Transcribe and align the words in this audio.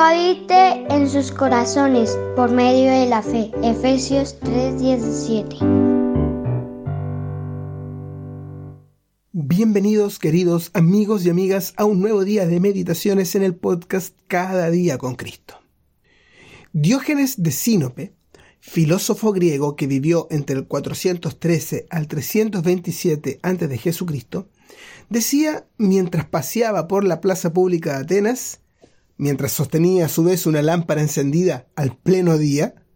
habite 0.00 0.86
en 0.88 1.10
sus 1.10 1.30
corazones 1.30 2.18
por 2.34 2.50
medio 2.50 2.90
de 2.90 3.04
la 3.04 3.22
fe. 3.22 3.50
Efesios 3.62 4.40
3:17. 4.40 5.58
Bienvenidos 9.32 10.18
queridos 10.18 10.70
amigos 10.72 11.26
y 11.26 11.30
amigas 11.30 11.74
a 11.76 11.84
un 11.84 12.00
nuevo 12.00 12.24
día 12.24 12.46
de 12.46 12.60
meditaciones 12.60 13.34
en 13.34 13.42
el 13.42 13.54
podcast 13.54 14.16
Cada 14.26 14.70
día 14.70 14.96
con 14.96 15.16
Cristo. 15.16 15.56
Diógenes 16.72 17.42
de 17.42 17.50
Sinope, 17.50 18.14
filósofo 18.60 19.32
griego 19.32 19.76
que 19.76 19.86
vivió 19.86 20.28
entre 20.30 20.56
el 20.56 20.66
413 20.66 21.88
al 21.90 22.08
327 22.08 23.38
a.C., 23.42 24.46
decía 25.10 25.66
mientras 25.76 26.24
paseaba 26.24 26.88
por 26.88 27.04
la 27.04 27.20
plaza 27.20 27.52
pública 27.52 27.98
de 27.98 28.04
Atenas, 28.04 28.60
mientras 29.20 29.52
sostenía 29.52 30.06
a 30.06 30.08
su 30.08 30.24
vez 30.24 30.46
una 30.46 30.62
lámpara 30.62 31.02
encendida 31.02 31.68
al 31.76 31.94
pleno 31.94 32.38
día, 32.38 32.86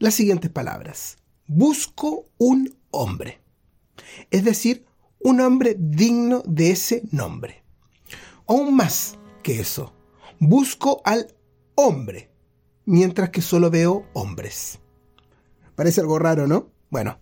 las 0.00 0.14
siguientes 0.14 0.50
palabras. 0.50 1.18
Busco 1.46 2.26
un 2.38 2.76
hombre. 2.90 3.40
Es 4.32 4.44
decir, 4.44 4.84
un 5.20 5.40
hombre 5.40 5.76
digno 5.78 6.42
de 6.44 6.72
ese 6.72 7.02
nombre. 7.12 7.62
Aún 8.48 8.74
más 8.74 9.16
que 9.44 9.60
eso, 9.60 9.94
busco 10.40 11.02
al 11.04 11.32
hombre, 11.76 12.32
mientras 12.84 13.30
que 13.30 13.40
solo 13.40 13.70
veo 13.70 14.08
hombres. 14.14 14.80
Parece 15.76 16.00
algo 16.00 16.18
raro, 16.18 16.48
¿no? 16.48 16.72
Bueno, 16.90 17.20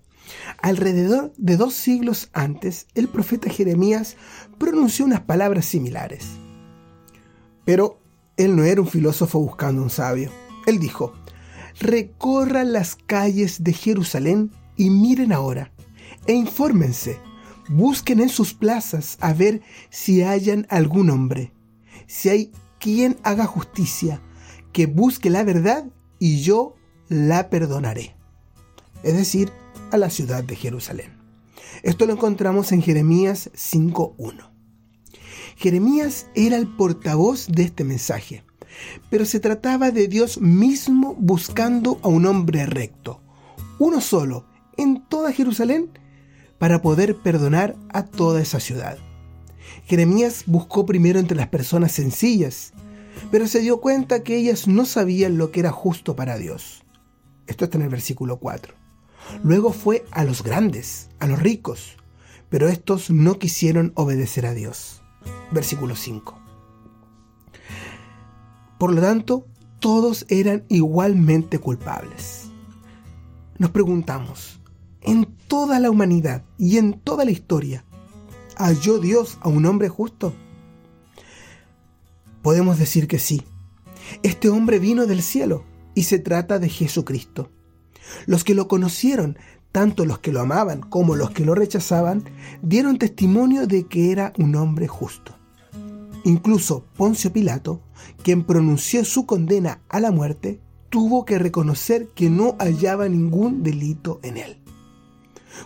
alrededor 0.63 1.35
de 1.37 1.59
dos 1.59 1.75
siglos 1.75 2.31
antes, 2.33 2.87
el 2.95 3.09
profeta 3.09 3.51
Jeremías 3.51 4.17
pronunció 4.57 5.05
unas 5.05 5.21
palabras 5.21 5.67
similares. 5.67 6.29
Pero 7.67 8.06
él 8.37 8.57
no 8.57 8.65
era 8.65 8.81
un 8.81 8.89
filósofo 8.89 9.39
buscando 9.39 9.83
un 9.83 9.91
sabio. 9.91 10.31
Él 10.67 10.79
dijo, 10.79 11.13
recorran 11.81 12.73
las 12.73 12.97
calles 12.97 13.63
de 13.63 13.73
Jerusalén 13.73 14.51
y 14.77 14.91
miren 14.91 15.33
ahora, 15.33 15.73
e 16.27 16.35
infórmense 16.35 17.19
Busquen 17.69 18.21
en 18.21 18.29
sus 18.29 18.55
plazas 18.55 19.19
a 19.21 19.33
ver 19.33 19.61
si 19.91 20.23
hayan 20.23 20.67
algún 20.71 21.11
hombre, 21.11 21.53
si 22.07 22.29
hay 22.29 22.53
quien 22.79 23.17
haga 23.25 23.45
justicia, 23.45 24.21
que 24.73 24.87
busque 24.87 25.31
la 25.31 25.43
verdad 25.43 25.87
y 26.21 26.43
yo 26.43 26.75
la 27.09 27.51
perdonaré. 27.51 28.15
Es 29.03 29.17
decir, 29.17 29.51
a 29.91 29.97
la 29.97 30.11
ciudad 30.11 30.45
de 30.45 30.55
Jerusalén. 30.55 31.17
Esto 31.83 32.07
lo 32.07 32.13
encontramos 32.13 32.71
en 32.71 32.83
Jeremías 32.83 33.51
5.1. 33.55 34.56
Jeremías 35.57 36.27
era 36.35 36.59
el 36.59 36.69
portavoz 36.69 37.47
de 37.49 37.63
este 37.63 37.83
mensaje, 37.83 38.45
pero 39.09 39.25
se 39.25 39.41
trataba 39.41 39.91
de 39.91 40.07
Dios 40.07 40.39
mismo 40.39 41.15
buscando 41.19 41.99
a 42.03 42.09
un 42.09 42.27
hombre 42.27 42.67
recto, 42.67 43.23
uno 43.79 44.03
solo, 44.03 44.45
en 44.77 45.03
toda 45.09 45.33
Jerusalén, 45.33 45.99
para 46.59 46.83
poder 46.83 47.17
perdonar 47.17 47.75
a 47.89 48.05
toda 48.05 48.43
esa 48.43 48.61
ciudad. 48.61 48.99
Jeremías 49.87 50.45
buscó 50.47 50.85
primero 50.85 51.19
entre 51.19 51.39
las 51.39 51.49
personas 51.49 51.93
sencillas, 51.93 52.75
pero 53.31 53.49
se 53.49 53.61
dio 53.61 53.81
cuenta 53.81 54.23
que 54.23 54.37
ellas 54.37 54.69
no 54.69 54.85
sabían 54.85 55.39
lo 55.39 55.53
que 55.53 55.61
era 55.61 55.73
justo 55.73 56.15
para 56.17 56.37
Dios. 56.37 56.85
Esto 57.47 57.65
está 57.65 57.79
en 57.79 57.85
el 57.85 57.89
versículo 57.89 58.39
4. 58.39 58.75
Luego 59.43 59.73
fue 59.73 60.05
a 60.11 60.23
los 60.23 60.43
grandes, 60.43 61.09
a 61.19 61.27
los 61.27 61.39
ricos, 61.39 61.97
pero 62.51 62.69
estos 62.69 63.11
no 63.11 63.39
quisieron 63.39 63.93
obedecer 63.95 64.45
a 64.45 64.53
Dios. 64.53 65.03
Versículo 65.51 65.95
5. 65.95 66.39
Por 68.79 68.93
lo 68.93 69.01
tanto, 69.01 69.47
todos 69.81 70.27
eran 70.29 70.65
igualmente 70.69 71.59
culpables. 71.59 72.51
Nos 73.59 73.71
preguntamos, 73.71 74.61
en 75.01 75.25
toda 75.49 75.81
la 75.81 75.91
humanidad 75.91 76.45
y 76.59 76.77
en 76.79 76.95
toda 77.01 77.25
la 77.25 77.31
historia, 77.31 77.85
¿halló 78.57 78.99
Dios 78.99 79.39
a 79.41 79.49
un 79.49 79.65
hombre 79.65 79.89
justo? 79.89 80.35
Podemos 82.43 82.79
decir 82.79 83.09
que 83.09 83.19
sí. 83.19 83.43
Este 84.23 84.49
hombre 84.49 84.79
vino 84.79 85.07
del 85.07 85.23
cielo 85.23 85.65
y 85.95 86.03
se 86.05 86.19
trata 86.19 86.59
de 86.59 86.69
Jesucristo. 86.69 87.51
Los 88.27 88.45
que 88.45 88.55
lo 88.55 88.69
conocieron, 88.69 89.39
tanto 89.73 90.05
los 90.05 90.19
que 90.19 90.33
lo 90.33 90.41
amaban 90.41 90.81
como 90.81 91.17
los 91.17 91.31
que 91.31 91.45
lo 91.45 91.55
rechazaban, 91.55 92.25
dieron 92.63 92.99
testimonio 92.99 93.67
de 93.67 93.87
que 93.87 94.13
era 94.13 94.33
un 94.39 94.55
hombre 94.57 94.87
justo. 94.87 95.36
Incluso 96.27 96.85
Poncio 96.97 97.33
Pilato, 97.33 97.83
quien 98.25 98.43
pronunció 98.43 99.05
su 99.05 99.27
condena 99.27 99.81
a 99.89 100.01
la 100.01 100.11
muerte, 100.11 100.59
tuvo 100.89 101.25
que 101.25 101.39
reconocer 101.39 102.09
que 102.17 102.29
no 102.31 102.57
hallaba 102.59 103.09
ningún 103.09 103.63
delito 103.63 104.19
en 104.25 104.37
él. 104.37 104.59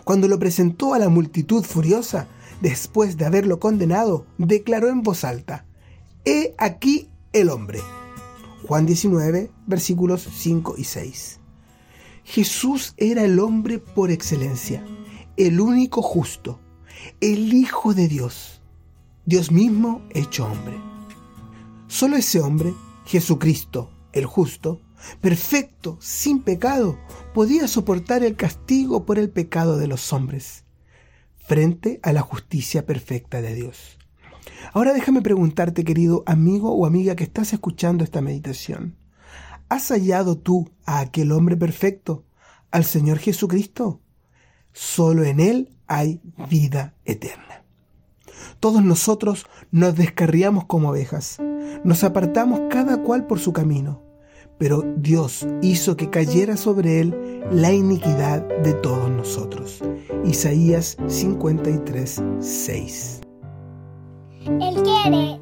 Cuando 0.03 0.27
lo 0.27 0.37
presentó 0.37 0.93
a 0.93 0.99
la 0.99 1.09
multitud 1.09 1.63
furiosa, 1.63 2.27
después 2.61 3.17
de 3.17 3.25
haberlo 3.25 3.59
condenado, 3.59 4.27
declaró 4.37 4.89
en 4.89 5.01
voz 5.01 5.23
alta, 5.23 5.65
He 6.25 6.53
aquí 6.59 7.09
el 7.33 7.49
hombre. 7.49 7.79
Juan 8.67 8.85
19, 8.85 9.49
versículos 9.65 10.29
5 10.31 10.75
y 10.77 10.83
6. 10.83 11.39
Jesús 12.23 12.93
era 12.97 13.23
el 13.23 13.39
hombre 13.39 13.79
por 13.79 14.11
excelencia, 14.11 14.85
el 15.37 15.59
único 15.59 16.03
justo, 16.03 16.59
el 17.19 17.51
Hijo 17.51 17.95
de 17.95 18.07
Dios, 18.07 18.60
Dios 19.25 19.51
mismo 19.51 20.01
hecho 20.09 20.47
hombre. 20.47 20.73
Solo 21.87 22.15
ese 22.15 22.39
hombre, 22.39 22.73
Jesucristo, 23.05 23.91
el 24.13 24.25
justo, 24.25 24.81
perfecto, 25.21 25.97
sin 26.01 26.41
pecado, 26.41 26.97
podía 27.33 27.67
soportar 27.67 28.23
el 28.23 28.35
castigo 28.35 29.05
por 29.05 29.19
el 29.19 29.29
pecado 29.29 29.77
de 29.77 29.85
los 29.85 30.11
hombres, 30.11 30.63
frente 31.37 31.99
a 32.01 32.13
la 32.13 32.21
justicia 32.21 32.87
perfecta 32.87 33.43
de 33.43 33.53
Dios. 33.53 33.99
Ahora 34.73 34.91
déjame 34.91 35.21
preguntarte, 35.21 35.83
querido 35.83 36.23
amigo 36.25 36.73
o 36.73 36.87
amiga 36.87 37.15
que 37.15 37.23
estás 37.23 37.53
escuchando 37.53 38.03
esta 38.03 38.21
meditación, 38.21 38.97
¿has 39.69 39.89
hallado 39.89 40.35
tú 40.35 40.71
a 40.85 40.99
aquel 40.99 41.31
hombre 41.31 41.57
perfecto, 41.57 42.25
al 42.71 42.85
Señor 42.85 43.19
Jesucristo? 43.19 44.01
Solo 44.73 45.23
en 45.25 45.39
Él 45.39 45.77
hay 45.85 46.21
vida 46.49 46.95
eterna. 47.05 47.61
Todos 48.61 48.81
nosotros 48.81 49.45
nos 49.71 49.97
descarriamos 49.97 50.63
como 50.65 50.91
ovejas, 50.91 51.37
nos 51.83 52.05
apartamos 52.05 52.61
cada 52.69 53.03
cual 53.03 53.27
por 53.27 53.39
su 53.39 53.51
camino 53.51 54.09
pero 54.61 54.83
Dios 54.97 55.47
hizo 55.63 55.97
que 55.97 56.11
cayera 56.11 56.55
sobre 56.55 56.99
él 56.99 57.41
la 57.49 57.73
iniquidad 57.73 58.47
de 58.61 58.73
todos 58.75 59.09
nosotros. 59.09 59.81
Isaías 60.23 60.97
53, 61.07 62.21
6. 62.39 63.21
El 64.45 64.83
que 64.83 65.40